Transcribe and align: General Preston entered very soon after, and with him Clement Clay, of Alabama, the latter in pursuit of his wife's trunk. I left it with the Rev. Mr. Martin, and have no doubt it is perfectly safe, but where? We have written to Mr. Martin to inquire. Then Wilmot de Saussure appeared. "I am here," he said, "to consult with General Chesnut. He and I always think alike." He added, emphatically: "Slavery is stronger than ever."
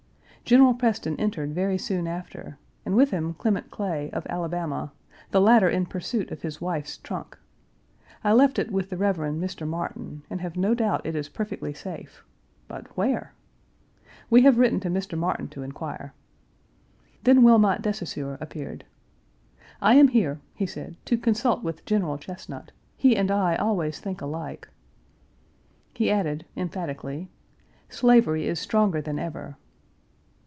General 0.43 0.73
Preston 0.73 1.15
entered 1.17 1.53
very 1.53 1.77
soon 1.77 2.07
after, 2.07 2.57
and 2.85 2.93
with 2.93 3.11
him 3.11 3.35
Clement 3.35 3.71
Clay, 3.71 4.09
of 4.11 4.27
Alabama, 4.27 4.91
the 5.29 5.39
latter 5.39 5.69
in 5.69 5.85
pursuit 5.85 6.29
of 6.29 6.41
his 6.41 6.59
wife's 6.59 6.97
trunk. 6.97 7.37
I 8.21 8.33
left 8.33 8.59
it 8.59 8.69
with 8.69 8.89
the 8.89 8.97
Rev. 8.97 9.15
Mr. 9.15 9.65
Martin, 9.65 10.23
and 10.29 10.41
have 10.41 10.57
no 10.57 10.73
doubt 10.73 11.05
it 11.05 11.15
is 11.15 11.29
perfectly 11.29 11.73
safe, 11.73 12.25
but 12.67 12.87
where? 12.97 13.33
We 14.29 14.41
have 14.41 14.57
written 14.57 14.81
to 14.81 14.89
Mr. 14.89 15.17
Martin 15.17 15.47
to 15.49 15.63
inquire. 15.63 16.13
Then 17.23 17.43
Wilmot 17.43 17.81
de 17.81 17.93
Saussure 17.93 18.37
appeared. 18.41 18.83
"I 19.81 19.95
am 19.95 20.09
here," 20.09 20.41
he 20.53 20.65
said, 20.65 20.97
"to 21.05 21.17
consult 21.17 21.63
with 21.63 21.85
General 21.85 22.17
Chesnut. 22.17 22.73
He 22.97 23.15
and 23.15 23.31
I 23.31 23.55
always 23.55 23.99
think 24.01 24.19
alike." 24.19 24.67
He 25.93 26.11
added, 26.11 26.43
emphatically: 26.57 27.29
"Slavery 27.87 28.47
is 28.47 28.59
stronger 28.59 28.99
than 29.01 29.17
ever." 29.17 29.55